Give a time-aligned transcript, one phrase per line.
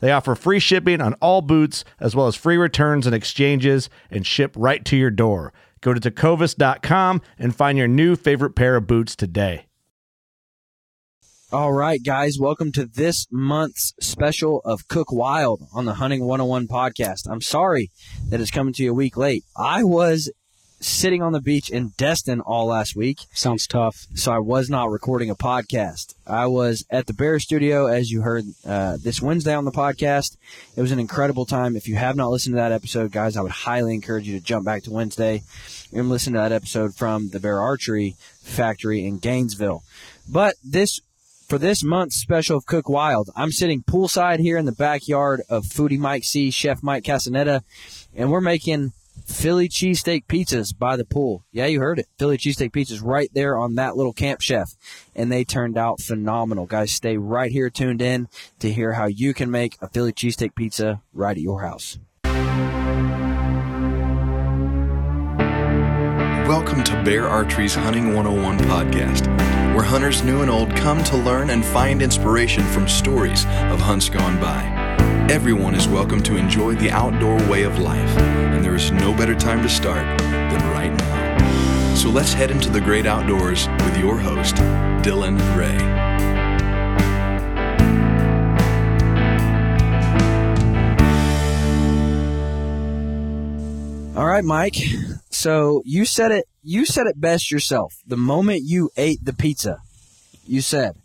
[0.00, 4.26] They offer free shipping on all boots, as well as free returns and exchanges, and
[4.26, 5.52] ship right to your door.
[5.80, 9.66] Go to tecovas.com and find your new favorite pair of boots today.
[11.52, 16.68] All right, guys, welcome to this month's special of Cook Wild on the Hunting 101
[16.68, 17.28] podcast.
[17.28, 17.90] I'm sorry
[18.28, 19.44] that it's coming to you a week late.
[19.56, 20.30] I was
[20.80, 23.20] sitting on the beach in Destin all last week.
[23.32, 24.06] Sounds tough.
[24.14, 26.14] So I was not recording a podcast.
[26.26, 30.36] I was at the Bear Studio, as you heard uh, this Wednesday on the podcast.
[30.76, 31.76] It was an incredible time.
[31.76, 34.44] If you have not listened to that episode, guys, I would highly encourage you to
[34.44, 35.42] jump back to Wednesday
[35.92, 39.82] and listen to that episode from the Bear Archery Factory in Gainesville.
[40.28, 41.00] But this
[41.48, 45.64] for this month's special of Cook Wild, I'm sitting poolside here in the backyard of
[45.64, 47.64] Foodie Mike C, Chef Mike Castaneda,
[48.14, 48.92] and we're making
[49.26, 51.44] Philly cheesesteak pizzas by the pool.
[51.52, 52.06] Yeah, you heard it.
[52.18, 54.74] Philly cheesesteak pizzas right there on that little camp chef.
[55.14, 56.66] And they turned out phenomenal.
[56.66, 60.54] Guys, stay right here tuned in to hear how you can make a Philly cheesesteak
[60.54, 61.98] pizza right at your house.
[66.48, 69.26] Welcome to Bear Archery's Hunting 101 podcast,
[69.74, 74.08] where hunters new and old come to learn and find inspiration from stories of hunts
[74.08, 74.64] gone by.
[75.30, 78.16] Everyone is welcome to enjoy the outdoor way of life,
[78.60, 81.94] and there is no better time to start than right now.
[81.94, 84.56] So let's head into the great outdoors with your host,
[85.02, 85.78] Dylan Ray.
[94.14, 94.76] All right, Mike.
[95.30, 96.44] So you said it.
[96.62, 97.94] You said it best yourself.
[98.06, 99.78] The moment you ate the pizza,
[100.46, 100.96] you said,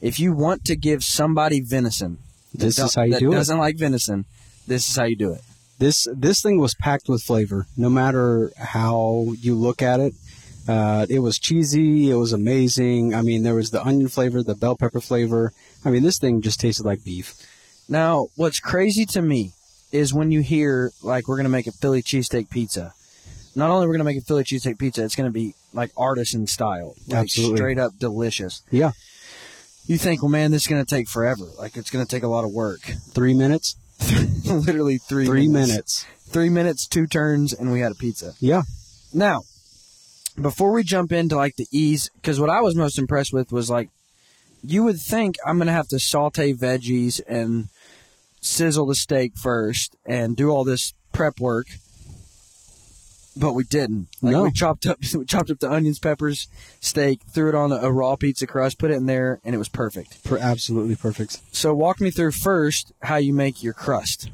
[0.00, 2.18] if you want to give somebody venison,
[2.52, 3.36] This is how you that do it.
[3.36, 4.24] doesn't like venison,
[4.66, 5.42] this is how you do it.
[5.80, 7.66] This this thing was packed with flavor.
[7.76, 10.12] No matter how you look at it,
[10.68, 12.10] uh, it was cheesy.
[12.10, 13.14] It was amazing.
[13.14, 15.52] I mean, there was the onion flavor, the bell pepper flavor.
[15.84, 17.34] I mean, this thing just tasted like beef.
[17.88, 19.52] Now, what's crazy to me
[19.90, 22.92] is when you hear like we're gonna make a Philly cheesesteak pizza.
[23.56, 26.94] Not only we're gonna make a Philly cheesesteak pizza, it's gonna be like artisan style,
[27.08, 27.56] like Absolutely.
[27.56, 28.62] straight up delicious.
[28.70, 28.92] Yeah,
[29.86, 31.46] You think, well, man, this is gonna take forever.
[31.58, 32.80] Like it's gonna take a lot of work.
[33.14, 33.76] three minutes,
[34.44, 35.68] Literally three three minutes.
[35.70, 36.06] minutes.
[36.28, 38.34] Three minutes, two turns, and we had a pizza.
[38.40, 38.62] Yeah,
[39.12, 39.42] Now,
[40.40, 43.68] before we jump into like the ease, because what I was most impressed with was
[43.68, 43.90] like,
[44.62, 47.68] you would think I'm gonna have to saute veggies and
[48.40, 51.66] sizzle the steak first and do all this prep work,
[53.36, 54.08] but we didn't.
[54.22, 54.42] Like No.
[54.44, 56.48] we chopped up, we chopped up the onions, peppers,
[56.80, 59.58] steak, threw it on a, a raw pizza crust, put it in there, and it
[59.58, 60.22] was perfect.
[60.24, 61.40] per- absolutely perfect.
[61.52, 64.30] So walk me through first how you make your crust.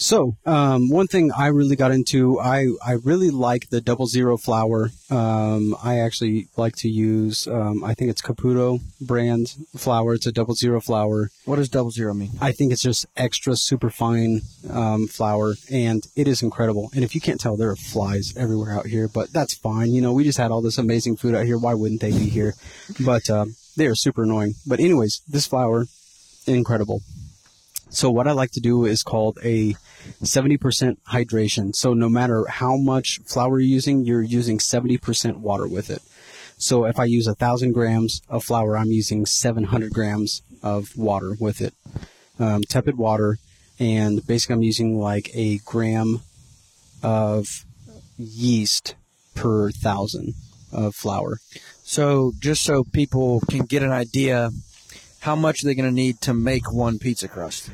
[0.00, 4.38] So, um, one thing I really got into, I, I really like the double zero
[4.38, 4.92] flour.
[5.10, 10.14] Um, I actually like to use, um, I think it's Caputo brand flour.
[10.14, 11.28] It's a double zero flour.
[11.44, 12.30] What does double zero mean?
[12.40, 14.40] I think it's just extra super fine
[14.70, 16.90] um, flour, and it is incredible.
[16.94, 19.92] And if you can't tell, there are flies everywhere out here, but that's fine.
[19.92, 21.58] You know, we just had all this amazing food out here.
[21.58, 22.54] Why wouldn't they be here?
[23.04, 24.54] But um, they are super annoying.
[24.66, 25.86] But anyways, this flour,
[26.46, 27.02] incredible.
[27.90, 29.74] So what I like to do is called a
[30.22, 31.74] 70% hydration.
[31.74, 36.02] So no matter how much flour you're using, you're using 70% water with it.
[36.56, 41.36] So if I use a thousand grams of flour, I'm using 700 grams of water
[41.40, 41.74] with it,
[42.38, 43.38] um, tepid water,
[43.78, 46.20] and basically I'm using like a gram
[47.02, 47.64] of
[48.18, 48.94] yeast
[49.34, 50.34] per thousand
[50.70, 51.38] of flour.
[51.82, 54.50] So just so people can get an idea,
[55.20, 57.70] how much are they going to need to make one pizza crust?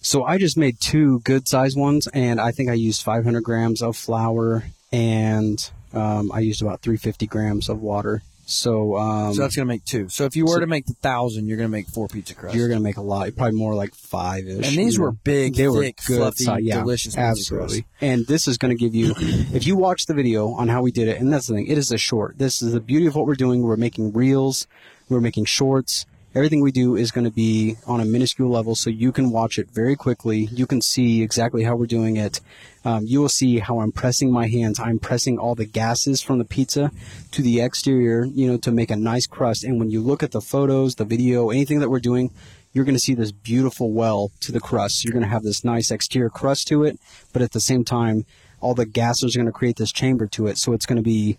[0.00, 3.82] So I just made two good sized ones, and I think I used 500 grams
[3.82, 8.22] of flour, and um, I used about 350 grams of water.
[8.46, 10.10] So, um, so that's gonna make two.
[10.10, 12.54] So if you were to make the thousand, you're gonna make four pizza crusts.
[12.54, 14.68] you're gonna make a lot, probably more like five ish.
[14.68, 17.68] and these were big, they were thick, good, fluffy, si- yeah, delicious pizza absolutely.
[17.68, 17.88] crusts.
[18.02, 20.92] And this is going to give you, if you watch the video on how we
[20.92, 22.36] did it, and that's the thing, it is a short.
[22.36, 23.62] This is the beauty of what we're doing.
[23.62, 24.66] We're making reels,
[25.08, 26.04] we're making shorts.
[26.34, 29.56] Everything we do is going to be on a minuscule level, so you can watch
[29.56, 30.48] it very quickly.
[30.50, 32.40] You can see exactly how we're doing it.
[32.84, 34.80] Um, you will see how I'm pressing my hands.
[34.80, 36.90] I'm pressing all the gases from the pizza
[37.30, 39.62] to the exterior, you know, to make a nice crust.
[39.62, 42.32] And when you look at the photos, the video, anything that we're doing,
[42.72, 45.04] you're going to see this beautiful well to the crust.
[45.04, 46.98] You're going to have this nice exterior crust to it,
[47.32, 48.26] but at the same time,
[48.60, 50.58] all the gases are going to create this chamber to it.
[50.58, 51.38] So it's going to be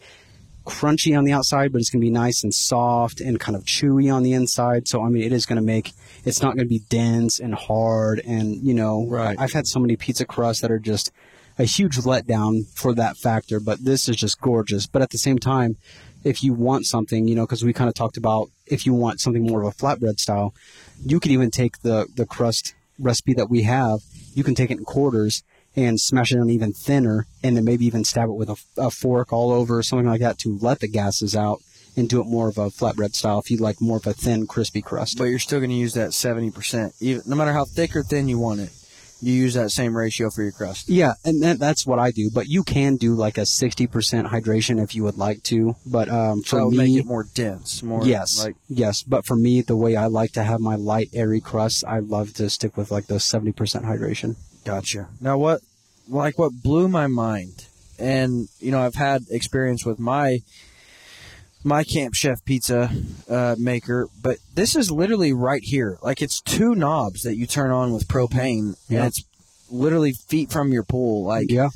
[0.66, 3.64] crunchy on the outside, but it's going to be nice and soft and kind of
[3.64, 4.88] chewy on the inside.
[4.88, 5.94] So I mean, it is going to make
[6.26, 8.22] it's not going to be dense and hard.
[8.26, 9.40] And you know, Right.
[9.40, 11.12] I've had so many pizza crusts that are just
[11.58, 13.60] a huge letdown for that factor.
[13.60, 14.88] But this is just gorgeous.
[14.88, 15.78] But at the same time,
[16.24, 19.22] if you want something, you know, because we kind of talked about if you want
[19.22, 20.54] something more of a flatbread style,
[21.06, 24.00] you could even take the the crust recipe that we have.
[24.34, 25.44] You can take it in quarters
[25.76, 28.90] and smash it on even thinner, and then maybe even stab it with a, a
[28.90, 31.60] fork all over or something like that to let the gases out
[31.98, 33.40] and do it more of a flatbread style.
[33.40, 35.18] If you like more of a thin, crispy crust.
[35.18, 38.28] But you're still gonna use that seventy percent, even no matter how thick or thin
[38.28, 38.72] you want it.
[39.22, 40.90] You use that same ratio for your crust.
[40.90, 42.30] Yeah, and that, that's what I do.
[42.30, 43.88] But you can do like a 60%
[44.30, 45.76] hydration if you would like to.
[45.86, 49.04] But um, for would me, make it more dense, more yes, like yes.
[49.04, 52.34] But for me, the way I like to have my light, airy crust, I love
[52.36, 54.36] to stick with like the 70% hydration.
[54.66, 55.08] Gotcha.
[55.22, 55.62] Now, what,
[56.10, 57.68] like, what blew my mind,
[57.98, 60.40] and you know, I've had experience with my
[61.64, 62.92] my Camp Chef pizza
[63.30, 65.98] uh, maker, but this is literally right here.
[66.04, 69.00] Like, it's two knobs that you turn on with propane, Yeah.
[69.00, 69.24] and it's
[69.72, 71.26] literally feet from your pool.
[71.26, 71.70] Like, Yeah,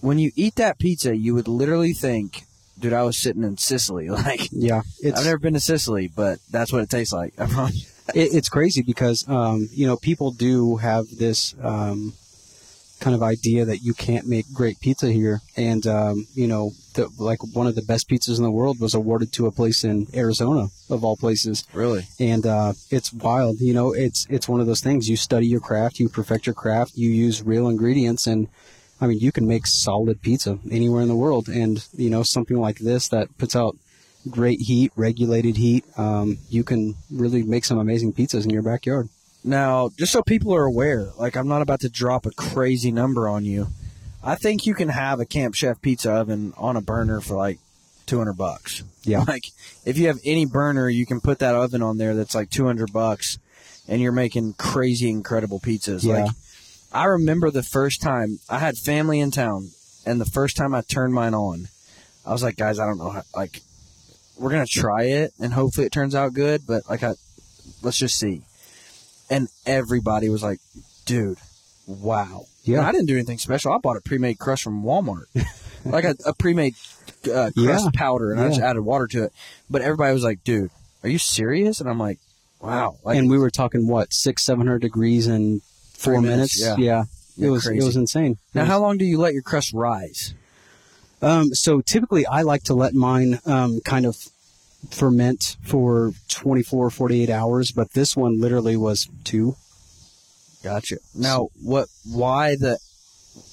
[0.00, 2.42] when you eat that pizza, you would literally think,
[2.78, 4.82] "Dude, I was sitting in Sicily." Like, yeah.
[5.00, 7.34] It's I've never been to Sicily, but that's what it tastes like.
[8.14, 12.12] It, it's crazy because um, you know people do have this um,
[13.00, 17.08] kind of idea that you can't make great pizza here, and um, you know, the,
[17.18, 20.06] like one of the best pizzas in the world was awarded to a place in
[20.14, 21.64] Arizona, of all places.
[21.72, 22.06] Really?
[22.18, 23.60] and uh, it's wild.
[23.60, 25.08] You know, it's it's one of those things.
[25.08, 28.48] You study your craft, you perfect your craft, you use real ingredients, and
[29.00, 31.48] I mean, you can make solid pizza anywhere in the world.
[31.48, 33.76] And you know, something like this that puts out
[34.30, 39.08] great heat, regulated heat, um, you can really make some amazing pizzas in your backyard.
[39.44, 43.28] Now, just so people are aware, like I'm not about to drop a crazy number
[43.28, 43.68] on you.
[44.22, 47.60] I think you can have a Camp Chef pizza oven on a burner for like
[48.06, 48.82] 200 bucks.
[49.04, 49.24] Yeah.
[49.28, 49.44] Like
[49.84, 52.92] if you have any burner, you can put that oven on there that's like 200
[52.92, 53.38] bucks
[53.86, 56.02] and you're making crazy incredible pizzas.
[56.02, 56.24] Yeah.
[56.24, 56.30] Like
[56.92, 59.70] I remember the first time I had family in town
[60.04, 61.68] and the first time I turned mine on,
[62.24, 63.60] I was like, guys, I don't know how, like
[64.38, 67.14] we're going to try it and hopefully it turns out good, but like I
[67.82, 68.42] let's just see.
[69.30, 70.60] And everybody was like,
[71.04, 71.38] dude,
[71.86, 72.44] wow.
[72.64, 72.78] Yeah.
[72.78, 73.72] And I didn't do anything special.
[73.72, 75.24] I bought a pre-made crust from Walmart,
[75.84, 76.74] like a, a pre-made
[77.32, 77.90] uh, crust Yeah.
[77.94, 79.32] powder, and I just added water to it.
[79.70, 80.70] But everybody was like, "Dude,
[81.02, 82.18] are you serious?" And I'm like,
[82.60, 85.60] "Wow!" Like, and we were talking what six, seven hundred degrees in
[85.94, 86.60] four minutes.
[86.60, 87.02] minutes, yeah.
[87.02, 87.06] it
[87.36, 87.82] Yeah, was crazy.
[87.82, 88.38] it was insane.
[88.54, 90.34] now, It was- how long do you let your crust rise?
[91.22, 94.16] Um, so typically, I like to let mine um, kind of
[94.90, 99.56] ferment for 24, 48 hours, but this one literally was two.
[100.62, 100.96] Gotcha.
[101.14, 101.88] Now, what?
[102.04, 102.78] Why the?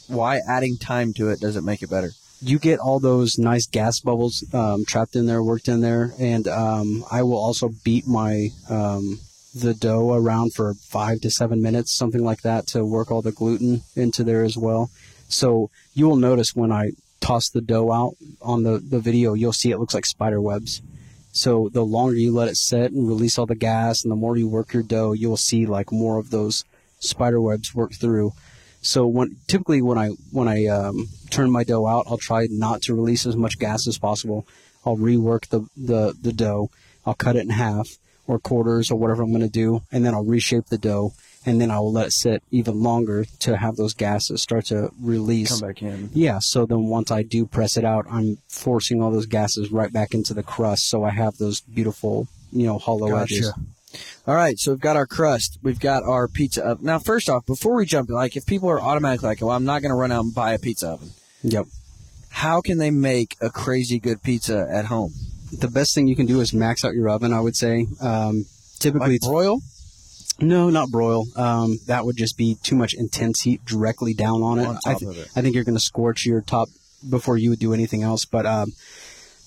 [0.07, 2.11] Why adding time to it doesn't make it better?
[2.41, 6.47] You get all those nice gas bubbles um, trapped in there, worked in there, and
[6.47, 9.19] um, I will also beat my um,
[9.55, 13.31] the dough around for five to seven minutes, something like that, to work all the
[13.31, 14.89] gluten into there as well.
[15.29, 16.91] So you will notice when I
[17.23, 20.81] toss the dough out on the, the video, you'll see it looks like spider webs.
[21.31, 24.37] So the longer you let it set and release all the gas, and the more
[24.37, 26.65] you work your dough, you will see like more of those
[26.99, 28.33] spider webs work through.
[28.81, 32.81] So when typically when I when I um, turn my dough out, I'll try not
[32.83, 34.45] to release as much gas as possible.
[34.85, 36.69] I'll rework the the, the dough.
[37.05, 40.13] I'll cut it in half or quarters or whatever I'm going to do, and then
[40.13, 41.13] I'll reshape the dough,
[41.45, 44.91] and then I will let it sit even longer to have those gases start to
[45.01, 45.59] release.
[45.59, 46.09] Come back in.
[46.13, 49.91] Yeah, so then once I do press it out, I'm forcing all those gases right
[49.91, 53.47] back into the crust, so I have those beautiful, you know, hollow edges.
[53.49, 53.61] Gotcha.
[54.25, 56.85] All right, so we've got our crust, we've got our pizza oven.
[56.85, 59.81] Now, first off, before we jump, like if people are automatically like, "Well, I'm not
[59.81, 61.11] going to run out and buy a pizza oven,"
[61.43, 61.67] Yep.
[62.29, 65.13] how can they make a crazy good pizza at home?
[65.51, 67.33] The best thing you can do is max out your oven.
[67.33, 67.85] I would say.
[68.01, 68.45] Um,
[68.79, 69.61] typically, Like it's broil?
[70.43, 71.25] No, not broil.
[71.35, 74.67] Um, that would just be too much intense heat directly down on it.
[74.67, 75.29] On I, th- it.
[75.35, 76.69] I think you're going to scorch your top
[77.09, 78.25] before you would do anything else.
[78.25, 78.71] But um,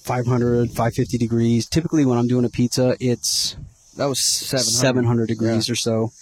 [0.04, 1.66] 500, 550 degrees.
[1.68, 3.56] Typically, when I'm doing a pizza, it's
[3.96, 4.70] That was 700.
[4.70, 6.12] 700 degrees or so.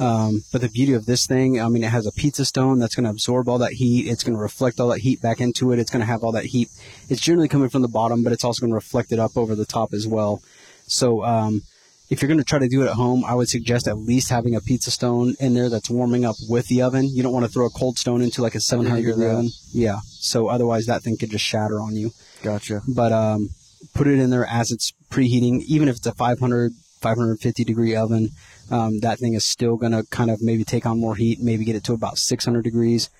[0.00, 2.94] Um, but the beauty of this thing, I mean, it has a pizza stone that's
[2.94, 4.06] going to absorb all that heat.
[4.06, 5.78] It's going to reflect all that heat back into it.
[5.80, 6.68] It's going to have all that heat.
[7.08, 9.56] It's generally coming from the bottom, but it's also going to reflect it up over
[9.56, 10.40] the top as well.
[10.86, 11.62] So, um,
[12.10, 14.30] if you're going to try to do it at home, I would suggest at least
[14.30, 17.08] having a pizza stone in there that's warming up with the oven.
[17.08, 19.32] You don't want to throw a cold stone into like a 700 hear degree that.
[19.32, 19.50] oven.
[19.72, 19.98] Yeah.
[20.04, 22.12] So otherwise that thing could just shatter on you
[22.42, 22.82] Gotcha.
[22.88, 23.50] but um,
[23.94, 25.62] put it in there as it's preheating.
[25.64, 28.30] Even if it's a 500, 550 degree oven,
[28.70, 31.64] um, that thing is still going to kind of maybe take on more heat, maybe
[31.64, 33.10] get it to about 600 degrees.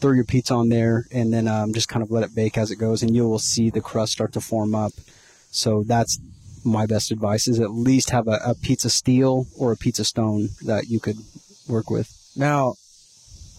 [0.00, 2.70] Throw your pizza on there and then um, just kind of let it bake as
[2.70, 4.92] it goes, and you will see the crust start to form up.
[5.50, 6.18] So that's
[6.64, 10.48] my best advice: is at least have a, a pizza steel or a pizza stone
[10.64, 11.16] that you could
[11.68, 12.10] work with.
[12.36, 12.74] Now,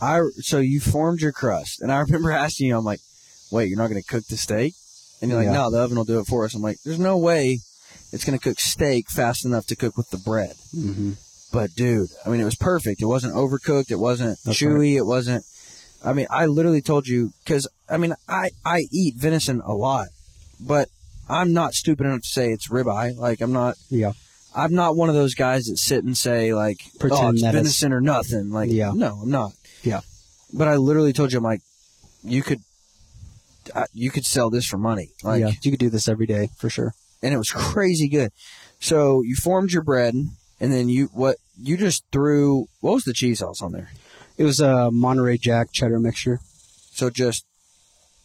[0.01, 2.99] I so you formed your crust, and I remember asking you, I'm like,
[3.51, 4.73] "Wait, you're not going to cook the steak?"
[5.21, 5.53] And you're like, Yeah.
[5.53, 7.59] "No, the oven will do it for us." I'm like, "There's no way
[8.11, 11.13] it's going to cook steak fast enough to cook with the bread." Mm-hmm.
[11.51, 13.01] But dude, I mean, it was perfect.
[13.01, 13.89] It wasn't overcooked.
[13.89, 14.95] It wasn't That's chewy.
[14.95, 15.45] It wasn't.
[16.03, 20.09] I mean, I literally told you because I mean, I I eat venison a lot,
[20.59, 20.89] but
[21.29, 23.17] I'm not stupid enough to say it's ribeye.
[23.17, 23.75] Like I'm not.
[23.89, 24.13] Yeah.
[24.55, 27.41] I'm not one of those guys that sit and say like, oh, Pretend "Oh, it's
[27.41, 28.91] that it's- venison or nothing." Like, Yeah.
[28.95, 29.51] no, I'm not.
[29.83, 30.01] Yeah.
[30.53, 31.59] But I literally told you, I'm like,
[32.23, 32.59] you could,
[33.75, 35.09] I, you could sell this for money.
[35.23, 36.93] Like, yeah, you could do this every day for sure.
[37.21, 38.31] and it was crazy good.
[38.79, 42.67] So you formed your bread, and then you what you just threw.
[42.79, 43.89] What was the cheese sauce on there?
[44.37, 46.39] It was a Monterey Jack cheddar mixture.
[46.93, 47.45] So just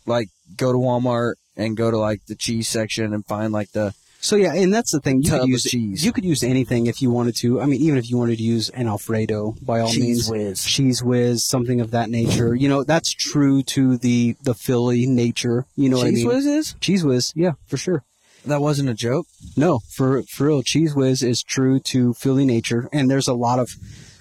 [0.07, 3.95] like go to Walmart and go to like the cheese section and find like the
[4.21, 5.23] So yeah, and that's the thing.
[5.23, 6.05] You could use cheese.
[6.05, 7.61] You could use anything if you wanted to.
[7.61, 10.61] I mean, even if you wanted to use an Alfredo, by all cheese means, whiz.
[10.61, 12.55] Cheez Whiz, something of that nature.
[12.55, 15.67] You know, that's true to the the Philly nature.
[15.77, 16.29] You know what I cheese mean?
[16.35, 18.05] whiz is Cheez Whiz, yeah, for sure.
[18.45, 19.27] that wasn't a joke.
[19.57, 23.59] No, for for real, Cheez Whiz is true to Philly nature, and there's a lot
[23.59, 23.75] of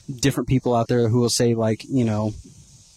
[0.09, 2.31] different people out there who will say like, you know,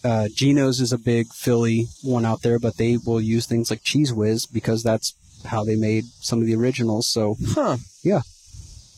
[0.03, 3.83] uh, Geno's is a big Philly one out there, but they will use things like
[3.83, 5.13] Cheez Whiz because that's
[5.45, 7.07] how they made some of the originals.
[7.07, 7.77] So Huh?
[8.03, 8.21] Yeah.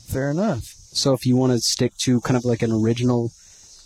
[0.07, 0.63] Fair enough.
[0.91, 3.31] So if you want to stick to kind of like an original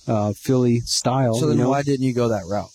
[0.07, 2.69] uh, Philly style, So then you know, why didn't you go that route?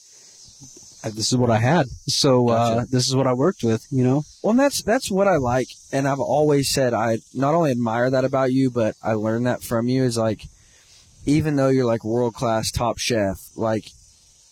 [1.04, 1.86] uh, this is what I had.
[2.06, 3.86] So uh, this is what I worked with.
[3.90, 7.54] You know, Well, and that's that's what I like, and I've always said I not
[7.54, 10.04] only admire that about you, but I learned that from you.
[10.04, 10.44] Is like,
[11.26, 13.90] even though you're like world class top chef, like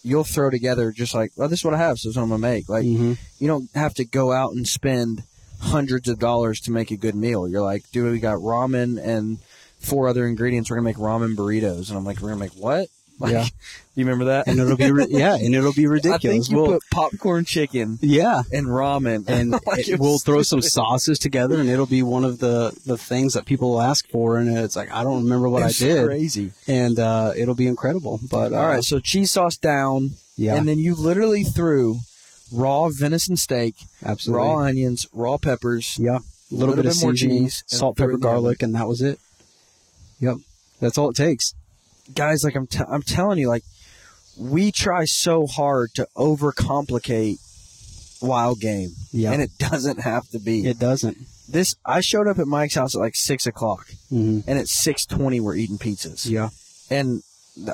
[0.02, 2.24] you'll throw together just like, well, this is what I have, so this is what
[2.24, 2.68] I'm gonna make.
[2.68, 3.18] Like, Mhm.
[3.38, 5.22] you don't have to go out and spend
[5.60, 7.46] hundreds of dollars to make a good meal.
[7.48, 9.38] You're like, dude, we got ramen and
[9.78, 10.70] four other ingredients.
[10.70, 12.88] We're gonna make ramen burritos, and I'm like, we're gonna make what?
[13.26, 13.46] Like, Yeah.
[13.94, 14.48] you remember that?
[14.48, 16.24] and it'll be ri- yeah, and it'll be ridiculous.
[16.24, 20.24] I think you We'll- put popcorn chicken yeah, and ramen, and Like, it- we'll was
[20.24, 23.82] throw some sauces together, and it'll be one of the the things that people will
[23.82, 26.52] ask for, and it's like I don't remember what It I did, Crazy.
[26.66, 28.18] and uh, it'll be incredible.
[28.30, 32.00] But uh, All right, so cheese sauce down, yeah, and then you literally threw
[32.52, 35.96] raw venison steak, absolutely, raw onions, raw peppers.
[35.98, 38.40] yeah, a little, little bit of bit more seasoning, cheese, salt, pepper, in the oven.
[38.42, 39.18] garlic, and that was it.
[40.20, 40.36] Yep,
[40.80, 41.54] that's all it takes.
[42.14, 43.64] Guys, like I'm, t- I'm telling you, like
[44.38, 47.38] we try so hard to overcomplicate
[48.20, 50.66] wild game, Yeah, and it doesn't have to be.
[50.66, 51.18] it doesn't.
[51.48, 55.06] this I showed up at Mike's house at like six o'clock, hmm and at six
[55.06, 56.28] twenty we're eating pizzas.
[56.28, 56.50] Yeah,
[56.90, 57.22] and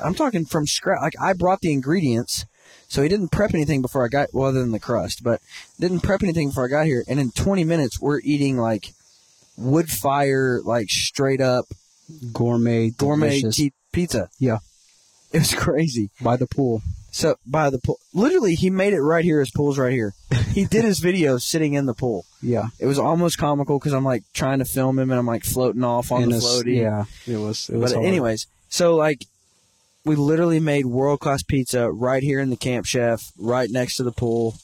[0.01, 1.01] I'm talking from scratch.
[1.01, 2.45] Like I brought the ingredients,
[2.87, 4.29] so he didn't prep anything before I got.
[4.33, 5.41] Well, other than the crust, but
[5.79, 7.03] didn't prep anything before I got here.
[7.07, 8.93] And in 20 minutes, we're eating like
[9.57, 11.65] wood fire, like straight up
[12.33, 14.29] gourmet, gourmet tea- pizza.
[14.39, 14.59] Yeah.
[15.33, 16.09] it was crazy.
[16.21, 16.81] by the pool.
[17.11, 19.39] So by the pool, literally, he made it right here.
[19.39, 20.13] His pool's right here.
[20.53, 22.25] He did his video sitting in the pool.
[22.41, 25.43] Yeah, It was almost comical because I'm like trying to film him and I'm like
[25.43, 26.77] floating off on and the floaty.
[26.81, 27.67] Yeah, it was.
[27.69, 27.91] It was.
[27.91, 28.07] But hard.
[28.07, 29.25] anyways, so like
[30.05, 34.03] we literally made world class pizza right here in the camp chef, right next to
[34.03, 34.55] the pool.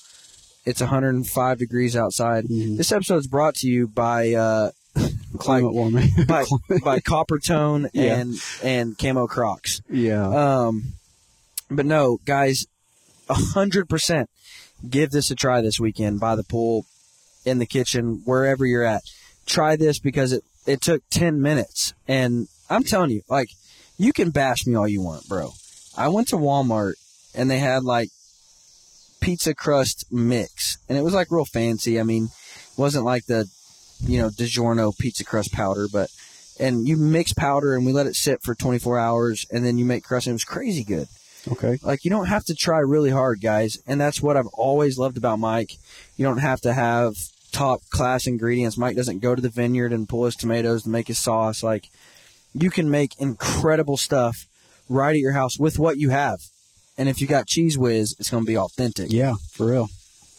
[0.65, 2.45] It's 105 degrees outside.
[2.45, 2.77] Mhm.
[2.77, 4.71] This episode is brought to you by uh,
[5.37, 6.09] climate warming.
[6.27, 6.45] by
[6.83, 8.15] by Coppertone Yeah.
[8.19, 9.81] and and Camo Crocs.
[9.89, 10.93] yeah, Um,
[11.69, 12.65] but no, guys,
[13.29, 14.29] hundred percent,
[14.89, 16.85] give this a try this weekend by the pool,
[17.45, 19.03] in the kitchen, wherever you're at.
[19.45, 23.49] Try this because it it took ten minutes, and I'm telling you, like,
[23.97, 25.51] you can bash me all you want, bro.
[25.97, 26.93] I went to Walmart
[27.35, 28.09] and they had like
[29.21, 31.99] pizza crust mix, and it was like real fancy.
[31.99, 33.47] I mean, it wasn't like the
[34.01, 36.09] you know DiGiorno pizza crust powder, but
[36.59, 39.83] and you mix powder and we let it sit for 24 hours and then you
[39.85, 41.07] make crust and it was crazy good.
[41.51, 41.77] okay.
[41.83, 45.17] Like you don't have to try really hard, guys, and that's what I've always loved
[45.17, 45.77] about Mike.
[46.15, 47.15] You don't have to have
[47.51, 48.77] top class ingredients.
[48.77, 51.61] Mike doesn't go to the vineyard and pull his tomatoes to make his sauce.
[51.63, 51.89] Like
[52.53, 54.45] you can make incredible stuff
[54.87, 56.39] right at your house with what you have.
[56.97, 59.11] And if you got Cheez Whiz, it's going to be authentic.
[59.11, 59.89] Yeah, for real.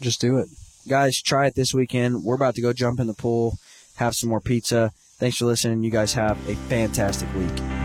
[0.01, 0.49] Just do it.
[0.89, 2.23] Guys, try it this weekend.
[2.23, 3.59] We're about to go jump in the pool,
[3.97, 4.93] have some more pizza.
[5.19, 5.83] Thanks for listening.
[5.83, 7.76] You guys have a fantastic week.